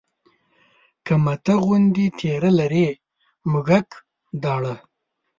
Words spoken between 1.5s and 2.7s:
غوندې تېره